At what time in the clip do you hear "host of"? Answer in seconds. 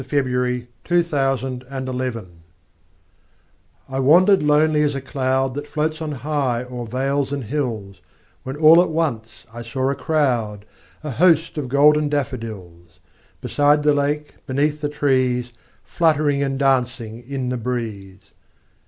11.11-11.67